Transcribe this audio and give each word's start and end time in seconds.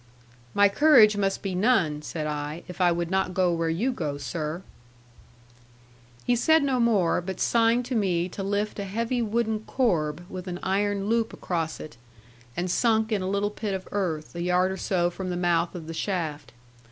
'My 0.55 0.67
courage 0.67 1.15
must 1.15 1.43
be 1.43 1.53
none,' 1.53 2.01
said 2.01 2.25
I, 2.25 2.63
'if 2.67 2.81
I 2.81 2.91
would 2.91 3.11
not 3.11 3.35
go 3.35 3.53
where 3.53 3.69
you 3.69 3.91
go, 3.91 4.17
sir.' 4.17 4.63
He 6.25 6.35
said 6.35 6.63
no 6.63 6.79
more, 6.79 7.21
but 7.21 7.39
signed 7.39 7.85
to 7.85 7.95
me 7.95 8.27
to 8.29 8.41
lift 8.41 8.79
a 8.79 8.85
heavy 8.85 9.21
wooden 9.21 9.59
corb 9.59 10.25
with 10.27 10.47
an 10.47 10.59
iron 10.63 11.05
loop 11.07 11.33
across 11.33 11.79
it, 11.79 11.97
and 12.57 12.71
sunk 12.71 13.11
in 13.11 13.21
a 13.21 13.29
little 13.29 13.51
pit 13.51 13.75
of 13.75 13.87
earth, 13.91 14.33
a 14.33 14.41
yard 14.41 14.71
or 14.71 14.77
so 14.77 15.11
from 15.11 15.29
the 15.29 15.37
mouth 15.37 15.75
of 15.75 15.85
the 15.85 15.93
shaft. 15.93 16.51